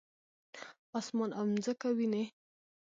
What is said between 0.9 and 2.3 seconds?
اسمان او مځکه وینې؟